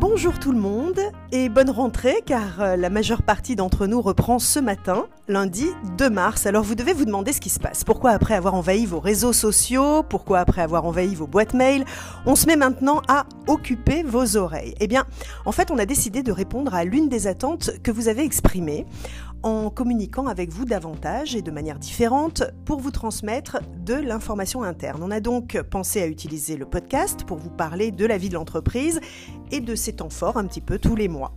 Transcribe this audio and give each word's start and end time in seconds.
Bonjour 0.00 0.38
tout 0.38 0.52
le 0.52 0.58
monde 0.58 0.98
et 1.30 1.50
bonne 1.50 1.68
rentrée 1.68 2.22
car 2.24 2.62
euh, 2.62 2.74
la 2.74 2.88
majeure 2.88 3.22
partie 3.22 3.54
d'entre 3.54 3.86
nous 3.86 4.00
reprend 4.00 4.38
ce 4.38 4.58
matin, 4.58 5.04
lundi 5.28 5.66
2 5.98 6.08
mars. 6.08 6.46
Alors 6.46 6.64
vous 6.64 6.74
devez 6.74 6.94
vous 6.94 7.04
demander 7.04 7.34
ce 7.34 7.40
qui 7.40 7.50
se 7.50 7.60
passe. 7.60 7.84
Pourquoi 7.84 8.12
après 8.12 8.32
avoir 8.32 8.54
envahi 8.54 8.86
vos 8.86 8.98
réseaux 8.98 9.34
sociaux, 9.34 10.02
pourquoi 10.02 10.38
après 10.38 10.62
avoir 10.62 10.86
envahi 10.86 11.14
vos 11.14 11.26
boîtes 11.26 11.52
mail, 11.52 11.84
on 12.24 12.34
se 12.34 12.46
met 12.46 12.56
maintenant 12.56 13.02
à 13.08 13.26
occuper 13.46 14.02
vos 14.02 14.38
oreilles 14.38 14.74
Eh 14.80 14.86
bien, 14.86 15.04
en 15.44 15.52
fait, 15.52 15.70
on 15.70 15.76
a 15.76 15.84
décidé 15.84 16.22
de 16.22 16.32
répondre 16.32 16.74
à 16.74 16.84
l'une 16.84 17.10
des 17.10 17.26
attentes 17.26 17.70
que 17.82 17.90
vous 17.90 18.08
avez 18.08 18.24
exprimées 18.24 18.86
en 19.42 19.68
communiquant 19.68 20.28
avec 20.28 20.50
vous 20.50 20.64
davantage 20.64 21.36
et 21.36 21.42
de 21.42 21.50
manière 21.50 21.78
différente 21.78 22.42
pour 22.64 22.80
vous 22.80 22.90
transmettre 22.90 23.58
de 23.90 23.96
l'information 23.96 24.62
interne. 24.62 25.02
On 25.02 25.10
a 25.10 25.18
donc 25.18 25.60
pensé 25.62 26.00
à 26.00 26.06
utiliser 26.06 26.56
le 26.56 26.64
podcast 26.64 27.24
pour 27.24 27.38
vous 27.38 27.50
parler 27.50 27.90
de 27.90 28.06
la 28.06 28.18
vie 28.18 28.28
de 28.28 28.34
l'entreprise 28.34 29.00
et 29.50 29.60
de 29.60 29.74
ses 29.74 29.94
temps 29.94 30.10
forts 30.10 30.36
un 30.36 30.46
petit 30.46 30.60
peu 30.60 30.78
tous 30.78 30.94
les 30.94 31.08
mois. 31.08 31.32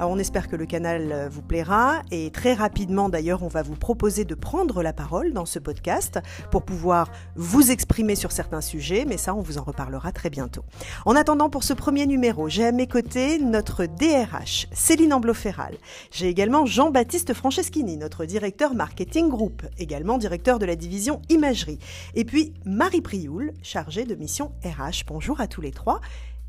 Alors 0.00 0.10
on 0.10 0.18
espère 0.18 0.48
que 0.48 0.56
le 0.56 0.66
canal 0.66 1.28
vous 1.30 1.42
plaira 1.42 2.02
et 2.10 2.32
très 2.32 2.54
rapidement 2.54 3.08
d'ailleurs 3.08 3.44
on 3.44 3.48
va 3.48 3.62
vous 3.62 3.76
proposer 3.76 4.24
de 4.24 4.34
prendre 4.34 4.82
la 4.82 4.92
parole 4.92 5.32
dans 5.32 5.46
ce 5.46 5.60
podcast 5.60 6.18
pour 6.50 6.64
pouvoir 6.64 7.08
vous 7.36 7.70
exprimer 7.70 8.16
sur 8.16 8.32
certains 8.32 8.62
sujets, 8.62 9.04
mais 9.06 9.16
ça 9.16 9.32
on 9.36 9.40
vous 9.40 9.58
en 9.58 9.62
reparlera 9.62 10.10
très 10.10 10.28
bientôt. 10.28 10.64
En 11.06 11.14
attendant 11.14 11.50
pour 11.50 11.62
ce 11.62 11.72
premier 11.72 12.06
numéro, 12.06 12.48
j'ai 12.48 12.66
à 12.66 12.72
mes 12.72 12.88
côtés 12.88 13.38
notre 13.38 13.86
DRH 13.86 14.66
Céline 14.72 15.12
Ambloferral. 15.12 15.76
J'ai 16.10 16.28
également 16.28 16.66
Jean-Baptiste 16.66 17.32
Franceschini, 17.32 17.96
notre 17.96 18.24
directeur 18.24 18.74
marketing 18.74 19.28
groupe, 19.28 19.62
également 19.78 20.18
directeur 20.18 20.58
de 20.58 20.66
la 20.66 20.74
division 20.74 21.22
imagerie. 21.28 21.78
Et 22.14 22.24
puis 22.24 22.54
Marie 22.64 23.00
Prioul, 23.00 23.52
chargée 23.62 24.04
de 24.04 24.14
mission 24.14 24.52
RH. 24.64 25.04
Bonjour 25.06 25.40
à 25.40 25.46
tous 25.46 25.60
les 25.60 25.72
trois 25.72 26.00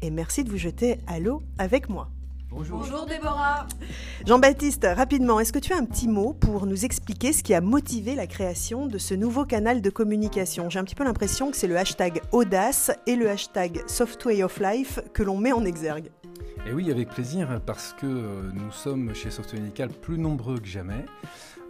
et 0.01 0.11
merci 0.11 0.43
de 0.43 0.49
vous 0.49 0.57
jeter 0.57 0.99
à 1.07 1.19
l'eau 1.19 1.43
avec 1.57 1.89
moi. 1.89 2.09
Bonjour. 2.55 2.79
Bonjour 2.79 3.05
Déborah. 3.07 3.65
Jean-Baptiste, 4.27 4.85
rapidement, 4.95 5.39
est-ce 5.39 5.51
que 5.51 5.59
tu 5.59 5.73
as 5.73 5.77
un 5.77 5.85
petit 5.85 6.07
mot 6.07 6.33
pour 6.33 6.67
nous 6.67 6.85
expliquer 6.85 7.33
ce 7.33 7.41
qui 7.41 7.55
a 7.55 7.61
motivé 7.61 8.13
la 8.13 8.27
création 8.27 8.85
de 8.85 8.99
ce 8.99 9.15
nouveau 9.15 9.43
canal 9.43 9.81
de 9.81 9.89
communication? 9.89 10.69
J'ai 10.69 10.77
un 10.77 10.83
petit 10.83 10.93
peu 10.93 11.03
l'impression 11.03 11.49
que 11.49 11.57
c'est 11.57 11.67
le 11.67 11.77
hashtag 11.77 12.21
audace 12.31 12.91
et 13.07 13.15
le 13.15 13.27
hashtag 13.27 13.81
software 13.87 14.45
of 14.45 14.59
life 14.59 14.99
que 15.13 15.23
l'on 15.23 15.37
met 15.37 15.51
en 15.51 15.65
exergue. 15.65 16.11
Et 16.65 16.71
oui, 16.71 16.89
avec 16.91 17.09
plaisir, 17.09 17.59
parce 17.65 17.91
que 17.91 18.05
euh, 18.05 18.49
nous 18.53 18.71
sommes 18.71 19.13
chez 19.13 19.29
Software 19.31 19.61
Medical 19.61 19.89
plus 19.89 20.17
nombreux 20.17 20.59
que 20.59 20.67
jamais. 20.67 21.05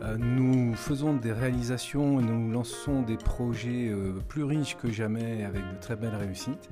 Euh, 0.03 0.17
nous 0.19 0.75
faisons 0.75 1.16
des 1.16 1.31
réalisations, 1.31 2.22
nous 2.22 2.52
lançons 2.52 3.02
des 3.02 3.17
projets 3.17 3.89
euh, 3.89 4.14
plus 4.27 4.44
riches 4.44 4.77
que 4.77 4.91
jamais 4.91 5.45
avec 5.45 5.61
de 5.61 5.80
très 5.81 5.95
belles 5.95 6.16
réussites. 6.16 6.69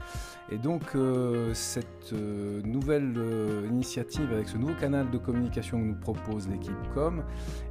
Et 0.52 0.60
donc 0.60 0.84
cette 1.54 2.12
nouvelle 2.12 3.14
initiative 3.70 4.34
avec 4.34 4.50
ce 4.50 4.58
nouveau 4.58 4.74
canal 4.74 5.10
de 5.10 5.18
communication 5.18 5.80
que 5.80 5.86
nous 5.86 5.96
propose 5.96 6.50
l'équipe 6.50 6.76
Com 6.94 7.24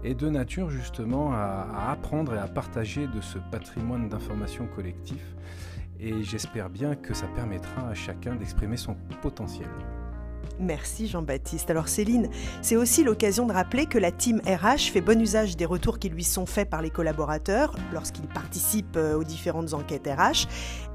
est 0.03 0.15
de 0.15 0.31
nature 0.31 0.71
justement 0.71 1.31
à, 1.33 1.91
apprendre 1.91 2.35
et 2.35 2.39
à 2.39 2.49
partager 2.49 3.07
de 3.07 3.21
ce 3.21 3.39
patrimoine 3.53 4.09
d'information 4.09 4.67
collectif. 4.67 5.37
Et 6.01 6.23
j'espère 6.23 6.71
bien 6.71 6.95
que 6.95 7.13
ça 7.13 7.27
permettra 7.27 7.87
à 7.87 7.95
chacun 7.95 8.35
d'exprimer 8.35 8.79
son 8.79 8.97
potentiel. 9.21 9.69
Merci 10.61 11.09
Jean-Baptiste. 11.09 11.71
Alors 11.71 11.89
Céline, 11.89 12.29
c'est 12.61 12.77
aussi 12.77 13.03
l'occasion 13.03 13.47
de 13.47 13.53
rappeler 13.53 13.87
que 13.87 13.99
la 13.99 14.13
team 14.13 14.43
RH 14.47 14.91
fait 14.93 15.01
bon 15.01 15.19
usage 15.21 15.57
des 15.57 15.65
retours 15.65 15.99
qui 15.99 16.11
lui 16.11 16.23
sont 16.23 16.45
faits 16.45 16.69
par 16.69 16.83
les 16.83 16.91
collaborateurs 16.91 17.75
lorsqu'ils 17.95 18.27
participent 18.29 18.97
euh, 18.97 19.17
aux 19.17 19.25
différentes 19.25 19.73
enquêtes 19.73 20.07
RH. 20.07 20.47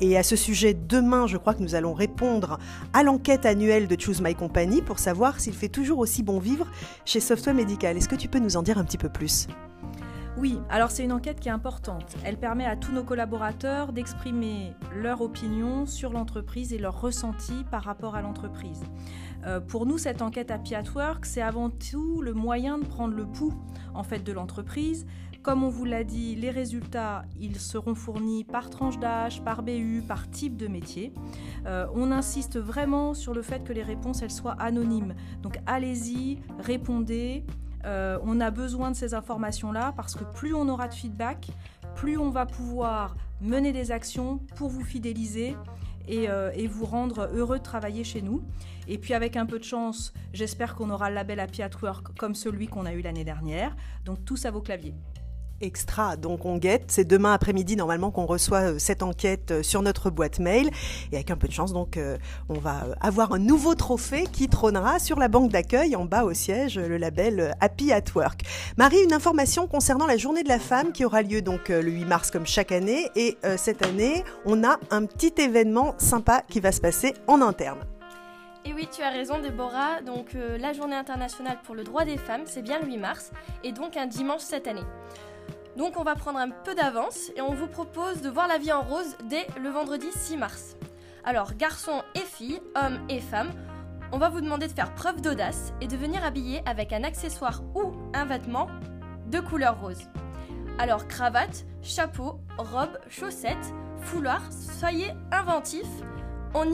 Et 0.02 0.18
à 0.18 0.24
ce 0.24 0.36
sujet, 0.36 0.76
demain, 0.76 1.26
je 1.26 1.38
crois 1.38 1.56
que 1.56 1.64
nous 1.64 1.74
allons 1.74 1.94
répondre 1.94 2.60
à 2.94 3.02
l'enquête 3.02 3.48
annuelle 3.48 3.88
de 3.88 4.00
Choose 4.00 4.22
My 4.22 4.36
Company 4.36 4.84
pour 4.84 5.00
savoir 5.00 5.40
s'il 5.40 5.54
fait 5.54 5.70
toujours 5.70 5.98
aussi 5.98 6.22
bon 6.22 6.38
vivre 6.38 6.68
chez 7.04 7.20
Software 7.20 7.56
Medical. 7.56 7.98
Est-ce 7.98 8.10
que 8.10 8.16
tu 8.16 8.28
peux 8.28 8.40
nous 8.40 8.58
en 8.58 8.62
dire 8.62 8.78
un 8.78 8.84
petit 8.84 9.00
peu 9.00 9.10
plus? 9.10 9.48
Oui, 10.38 10.60
alors 10.70 10.92
c'est 10.92 11.04
une 11.04 11.14
enquête 11.14 11.40
qui 11.40 11.48
est 11.48 11.52
importante. 11.52 12.16
Elle 12.26 12.38
permet 12.38 12.66
à 12.66 12.76
tous 12.76 12.92
nos 12.92 13.04
collaborateurs 13.04 13.94
d'exprimer 13.94 14.74
leur 14.94 15.22
opinion 15.22 15.86
sur 15.86 16.12
l'entreprise 16.12 16.74
et 16.74 16.78
leur 16.78 17.00
ressenti 17.00 17.64
par 17.72 17.84
rapport 17.84 18.16
à 18.16 18.22
l'entreprise. 18.22 18.84
Euh, 19.46 19.62
pour 19.62 19.86
nous, 19.86 19.98
cette 19.98 20.22
enquête 20.22 20.52
Happy 20.52 20.76
at 20.76 20.84
Work, 20.94 21.26
c'est 21.26 21.42
avant 21.42 21.70
tout 21.70 22.22
le 22.22 22.34
moyen 22.34 22.78
de 22.78 22.86
prendre 22.86 23.16
le 23.16 23.26
pouls 23.26 23.54
en 23.94 24.04
fait 24.04 24.20
de 24.20 24.34
l'entreprise. 24.34 25.06
Comme 25.42 25.64
on 25.64 25.70
vous 25.70 25.86
l'a 25.86 26.04
dit, 26.04 26.36
les 26.36 26.50
résultats, 26.50 27.24
ils 27.40 27.60
seront 27.60 27.94
fournis 27.94 28.44
par 28.44 28.70
tranche 28.70 28.98
d'âge, 29.00 29.44
par 29.44 29.62
BU, 29.62 30.04
par 30.06 30.30
type 30.32 30.58
de 30.58 30.68
métier. 30.68 31.14
Euh, 31.66 31.86
on 31.94 32.12
insiste 32.12 32.60
vraiment 32.60 33.14
sur 33.14 33.34
le 33.34 33.44
fait 33.44 33.64
que 33.64 33.72
les 33.72 33.84
réponses, 33.84 34.22
elles 34.22 34.32
soient 34.32 34.56
anonymes. 34.60 35.14
Donc 35.44 35.60
allez-y, 35.66 36.40
répondez. 36.60 37.46
Euh, 37.86 38.18
on 38.24 38.42
a 38.42 38.52
besoin 38.52 38.92
de 38.92 38.96
ces 38.96 39.14
informations-là 39.14 39.94
parce 39.96 40.16
que 40.16 40.24
plus 40.24 40.54
on 40.54 40.68
aura 40.70 40.88
de 40.88 40.94
feedback, 40.94 41.48
plus 41.96 42.18
on 42.18 42.30
va 42.30 42.46
pouvoir 42.46 43.16
mener 43.42 43.72
des 43.72 43.92
actions 43.92 44.38
pour 44.56 44.70
vous 44.70 44.84
fidéliser 44.84 45.56
euh, 46.10 46.52
et, 46.54 46.68
vous 46.68 46.86
rendre 46.86 47.30
heureux 47.34 47.58
de 47.60 47.64
travailler 47.64 48.04
chez 48.04 48.22
nous. 48.22 48.44
Et 48.88 48.98
puis 48.98 49.14
avec 49.14 49.36
un 49.38 49.46
peu 49.46 49.60
de 49.60 49.64
chance, 49.64 50.14
j'espère 50.34 50.76
qu'on 50.76 50.90
aura 50.90 51.10
le 51.10 51.16
label 51.16 51.40
Happy 51.40 51.62
at 51.64 51.72
Work 51.82 52.18
comme 52.18 52.36
celui 52.36 52.68
qu'on 52.68 52.86
a 52.86 52.94
eu 52.94 53.02
l'année 53.02 53.24
dernière. 53.24 53.76
Donc 54.04 54.24
tous 54.26 54.46
à 54.46 54.52
vos 54.52 54.62
claviers 54.62 54.96
extra. 55.62 56.16
Donc 56.18 56.46
on 56.46 56.58
guette. 56.58 56.86
C'est 56.88 57.06
demain 57.06 57.34
après-midi 57.34 57.76
normalement 57.76 58.12
qu'on 58.12 58.26
reçoit 58.26 58.74
euh, 58.74 58.80
cette 58.80 59.04
enquête 59.04 59.52
euh, 59.52 59.64
sur 59.64 59.82
notre 59.82 60.10
boîte 60.10 60.40
mail. 60.40 60.70
Et 61.12 61.16
avec 61.16 61.32
un 61.32 61.38
peu 61.38 61.48
de 61.48 61.54
chance, 61.54 61.74
donc 61.74 62.00
on 62.50 62.60
va 62.60 62.88
avoir 63.02 63.34
un 63.34 63.40
nouveau 63.40 63.76
trophée 63.76 64.26
qui 64.32 64.48
trônera 64.48 65.00
sur 65.00 65.20
la 65.20 65.28
banque 65.28 65.52
d'accueil 65.52 65.96
en 65.96 66.06
bas 66.06 66.24
au 66.24 66.34
siège, 66.34 66.78
le 66.78 66.98
label 66.98 67.56
Happy 67.62 67.92
at 67.92 68.04
Work. 68.16 68.42
Marie, 68.78 69.02
une 69.04 69.14
information 69.14 69.68
concernant 69.68 70.06
la 70.06 70.18
journée 70.18 70.44
de 70.44 70.50
la 70.50 70.60
femme 70.60 70.92
qui 70.92 71.06
aura 71.06 71.22
lieu 71.22 71.42
donc 71.42 71.70
le 71.70 71.90
8 71.90 72.06
mars 72.06 72.32
comme 72.32 72.46
chaque 72.46 72.72
année. 72.72 73.10
Et 73.16 73.38
cette 73.58 73.86
année, 73.86 74.24
on 74.46 74.64
a 74.64 74.78
un 74.92 75.06
petit 75.06 75.34
événement 75.38 75.96
sympa 75.98 76.44
qui 76.48 76.60
va 76.60 76.72
se 76.72 76.82
passer 76.82 77.14
en 77.28 77.42
interne. 77.42 77.80
Et 78.66 78.74
oui, 78.74 78.88
tu 78.92 79.02
as 79.02 79.12
raison, 79.12 79.40
Déborah. 79.40 80.02
Donc, 80.02 80.36
la 80.60 80.74
journée 80.74 80.96
internationale 80.96 81.60
pour 81.64 81.76
le 81.76 81.84
droit 81.84 82.06
des 82.06 82.18
femmes, 82.18 82.44
c'est 82.46 82.64
bien 82.64 82.80
le 82.80 82.88
8 82.88 82.98
mars, 82.98 83.32
et 83.64 83.72
donc 83.72 83.98
un 83.98 84.08
dimanche 84.08 84.42
cette 84.42 84.68
année. 84.68 84.86
Donc 85.76 86.00
on 86.00 86.04
va 86.04 86.16
prendre 86.16 86.40
un 86.40 86.50
peu 86.50 86.74
d'avance 86.74 87.32
et 87.36 87.42
on 87.42 87.54
vous 87.54 87.68
propose 87.68 88.22
de 88.22 88.30
voir 88.30 88.48
la 88.48 88.58
vie 88.58 88.72
en 88.72 88.82
rose 88.82 89.18
dès 89.26 89.46
le 89.62 89.70
vendredi 89.70 90.08
6 90.10 90.38
mars. 90.38 90.78
Alors 91.26 91.54
garçons 91.54 92.02
et 92.16 92.20
filles, 92.20 92.62
hommes 92.76 93.00
et 93.10 93.20
femmes, 93.20 93.52
on 94.14 94.18
va 94.18 94.30
vous 94.30 94.40
demander 94.40 94.68
de 94.68 94.72
faire 94.72 94.94
preuve 94.96 95.22
d'audace 95.22 95.74
et 95.82 95.88
de 95.88 95.98
venir 95.98 96.24
habiller 96.24 96.62
avec 96.66 96.94
un 96.94 97.04
accessoire 97.04 97.62
ou 97.76 97.92
un 98.14 98.26
vêtement 98.26 98.70
de 99.28 99.40
couleur 99.42 99.82
rose. 99.82 100.04
Alors 100.80 101.08
cravate, 101.08 101.66
chapeau, 101.82 102.40
robe, 102.58 102.98
chaussettes, 103.10 103.74
foulard, 104.00 104.44
soyez 104.52 105.12
inventifs. 105.32 106.04
On 106.54 106.72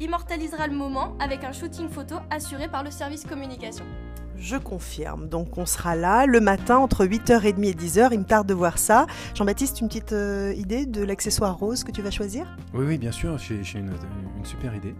immortalisera 0.00 0.66
le 0.66 0.74
moment 0.74 1.16
avec 1.20 1.44
un 1.44 1.52
shooting 1.52 1.88
photo 1.88 2.16
assuré 2.30 2.66
par 2.66 2.82
le 2.82 2.90
service 2.90 3.24
communication. 3.24 3.84
Je 4.38 4.56
confirme. 4.56 5.28
Donc 5.28 5.58
on 5.58 5.66
sera 5.66 5.96
là 5.96 6.26
le 6.26 6.40
matin 6.40 6.78
entre 6.78 7.04
8h30 7.04 7.64
et 7.64 7.72
10h. 7.72 8.08
Il 8.12 8.20
me 8.20 8.24
tarde 8.24 8.46
de 8.46 8.54
voir 8.54 8.78
ça. 8.78 9.06
Jean-Baptiste, 9.34 9.80
une 9.80 9.88
petite 9.88 10.12
euh, 10.12 10.52
idée 10.56 10.86
de 10.86 11.02
l'accessoire 11.02 11.56
rose 11.58 11.84
que 11.84 11.90
tu 11.90 12.02
vas 12.02 12.10
choisir? 12.10 12.46
Oui, 12.74 12.84
oui, 12.86 12.98
bien 12.98 13.12
sûr. 13.12 13.36
J'ai 13.38 13.56
une, 13.78 13.92
une 14.38 14.44
super 14.44 14.74
idée. 14.74 14.94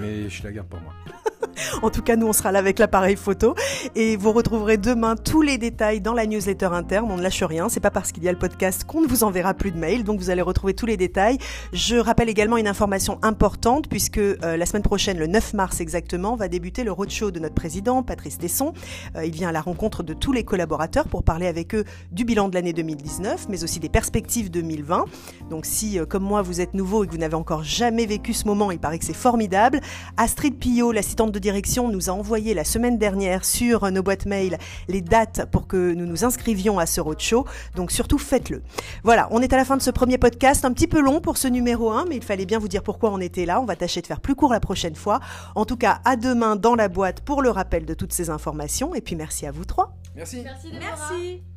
Mais 0.00 0.28
je 0.28 0.42
la 0.44 0.52
garde 0.52 0.68
pour 0.68 0.80
moi. 0.80 0.92
En 1.82 1.90
tout 1.90 2.02
cas, 2.02 2.16
nous, 2.16 2.26
on 2.26 2.32
sera 2.32 2.52
là 2.52 2.58
avec 2.58 2.78
l'appareil 2.78 3.16
photo. 3.16 3.54
Et 3.94 4.16
vous 4.16 4.32
retrouverez 4.32 4.76
demain 4.76 5.16
tous 5.16 5.42
les 5.42 5.58
détails 5.58 6.00
dans 6.00 6.14
la 6.14 6.26
newsletter 6.26 6.66
interne. 6.66 7.10
On 7.10 7.16
ne 7.16 7.22
lâche 7.22 7.42
rien. 7.42 7.68
C'est 7.68 7.80
pas 7.80 7.90
parce 7.90 8.12
qu'il 8.12 8.24
y 8.24 8.28
a 8.28 8.32
le 8.32 8.38
podcast 8.38 8.84
qu'on 8.84 9.00
ne 9.00 9.06
vous 9.06 9.24
enverra 9.24 9.54
plus 9.54 9.72
de 9.72 9.78
mails. 9.78 10.04
Donc, 10.04 10.18
vous 10.20 10.30
allez 10.30 10.42
retrouver 10.42 10.74
tous 10.74 10.86
les 10.86 10.96
détails. 10.96 11.38
Je 11.72 11.96
rappelle 11.96 12.28
également 12.28 12.56
une 12.56 12.68
information 12.68 13.18
importante 13.22 13.88
puisque 13.88 14.18
euh, 14.18 14.56
la 14.56 14.66
semaine 14.66 14.82
prochaine, 14.82 15.18
le 15.18 15.26
9 15.26 15.54
mars 15.54 15.80
exactement, 15.80 16.36
va 16.36 16.48
débuter 16.48 16.84
le 16.84 16.92
roadshow 16.92 17.30
de 17.30 17.40
notre 17.40 17.54
président, 17.54 18.02
Patrice 18.02 18.38
Tesson. 18.38 18.72
Euh, 19.16 19.24
il 19.24 19.32
vient 19.32 19.48
à 19.48 19.52
la 19.52 19.60
rencontre 19.60 20.02
de 20.02 20.14
tous 20.14 20.32
les 20.32 20.44
collaborateurs 20.44 21.08
pour 21.08 21.22
parler 21.22 21.46
avec 21.46 21.74
eux 21.74 21.84
du 22.12 22.24
bilan 22.24 22.48
de 22.48 22.54
l'année 22.54 22.72
2019, 22.72 23.46
mais 23.48 23.64
aussi 23.64 23.80
des 23.80 23.88
perspectives 23.88 24.50
2020. 24.50 25.04
Donc, 25.50 25.66
si, 25.66 25.98
euh, 25.98 26.06
comme 26.06 26.22
moi, 26.22 26.42
vous 26.42 26.60
êtes 26.60 26.74
nouveau 26.74 27.04
et 27.04 27.06
que 27.06 27.12
vous 27.12 27.18
n'avez 27.18 27.34
encore 27.34 27.64
jamais 27.64 28.06
vécu 28.06 28.32
ce 28.32 28.46
moment, 28.46 28.70
il 28.70 28.78
paraît 28.78 28.98
que 28.98 29.04
c'est 29.04 29.12
formidable. 29.12 29.80
Astrid 30.16 30.58
Pillot, 30.58 30.92
l'assistante 30.92 31.32
de 31.32 31.38
direction 31.38 31.55
nous 31.90 32.10
a 32.10 32.12
envoyé 32.12 32.54
la 32.54 32.64
semaine 32.64 32.98
dernière 32.98 33.44
sur 33.44 33.90
nos 33.90 34.02
boîtes 34.02 34.26
mail 34.26 34.58
les 34.88 35.00
dates 35.00 35.46
pour 35.50 35.66
que 35.66 35.94
nous 35.94 36.06
nous 36.06 36.24
inscrivions 36.24 36.78
à 36.78 36.86
ce 36.86 37.00
roadshow. 37.00 37.46
Donc 37.74 37.90
surtout 37.90 38.18
faites-le. 38.18 38.62
Voilà, 39.04 39.28
on 39.30 39.40
est 39.40 39.52
à 39.52 39.56
la 39.56 39.64
fin 39.64 39.76
de 39.76 39.82
ce 39.82 39.90
premier 39.90 40.18
podcast, 40.18 40.64
un 40.64 40.72
petit 40.72 40.86
peu 40.86 41.00
long 41.00 41.20
pour 41.20 41.36
ce 41.38 41.48
numéro 41.48 41.90
1, 41.90 42.06
mais 42.06 42.16
il 42.16 42.24
fallait 42.24 42.46
bien 42.46 42.58
vous 42.58 42.68
dire 42.68 42.82
pourquoi 42.82 43.10
on 43.10 43.20
était 43.20 43.46
là. 43.46 43.60
On 43.60 43.64
va 43.64 43.76
tâcher 43.76 44.02
de 44.02 44.06
faire 44.06 44.20
plus 44.20 44.34
court 44.34 44.52
la 44.52 44.60
prochaine 44.60 44.94
fois. 44.94 45.20
En 45.54 45.64
tout 45.64 45.76
cas, 45.76 46.00
à 46.04 46.16
demain 46.16 46.56
dans 46.56 46.74
la 46.74 46.88
boîte 46.88 47.20
pour 47.20 47.42
le 47.42 47.50
rappel 47.50 47.86
de 47.86 47.94
toutes 47.94 48.12
ces 48.12 48.30
informations. 48.30 48.94
Et 48.94 49.00
puis 49.00 49.16
merci 49.16 49.46
à 49.46 49.50
vous 49.50 49.64
trois. 49.64 49.96
Merci. 50.14 50.42
Merci. 50.44 50.72
merci. 50.72 51.55